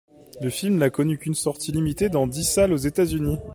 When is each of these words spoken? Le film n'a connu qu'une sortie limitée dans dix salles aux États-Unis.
Le 0.41 0.49
film 0.49 0.77
n'a 0.79 0.89
connu 0.89 1.19
qu'une 1.19 1.35
sortie 1.35 1.71
limitée 1.71 2.09
dans 2.09 2.25
dix 2.25 2.43
salles 2.43 2.73
aux 2.73 2.75
États-Unis. 2.75 3.37